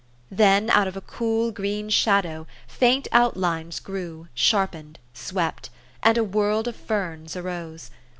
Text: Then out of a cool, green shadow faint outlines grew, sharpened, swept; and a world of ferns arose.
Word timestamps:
Then 0.31 0.71
out 0.71 0.87
of 0.87 0.97
a 0.97 1.01
cool, 1.01 1.51
green 1.51 1.87
shadow 1.91 2.47
faint 2.67 3.07
outlines 3.11 3.79
grew, 3.79 4.29
sharpened, 4.33 4.97
swept; 5.13 5.69
and 6.01 6.17
a 6.17 6.23
world 6.23 6.67
of 6.67 6.75
ferns 6.75 7.35
arose. 7.35 7.91